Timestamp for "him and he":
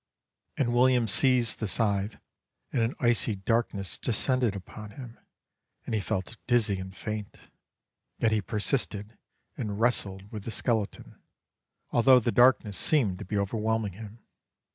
4.89-6.01